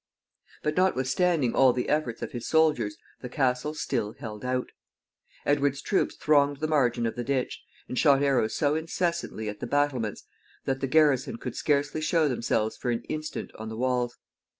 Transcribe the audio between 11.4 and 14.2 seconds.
scarcely show themselves for an instant on the walls.